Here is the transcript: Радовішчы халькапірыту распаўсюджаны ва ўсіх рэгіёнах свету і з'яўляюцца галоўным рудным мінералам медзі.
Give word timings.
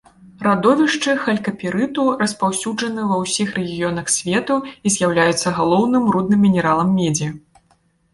Радовішчы 0.45 1.11
халькапірыту 1.25 2.05
распаўсюджаны 2.21 3.01
ва 3.09 3.17
ўсіх 3.23 3.51
рэгіёнах 3.59 4.07
свету 4.15 4.55
і 4.71 4.87
з'яўляюцца 4.95 5.47
галоўным 5.59 6.09
рудным 6.17 6.41
мінералам 6.47 6.89
медзі. 7.03 7.27